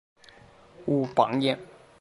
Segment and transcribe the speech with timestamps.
[0.87, 1.59] 武榜眼。